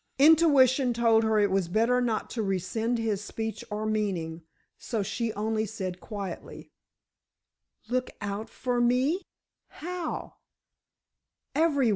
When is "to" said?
2.31-2.41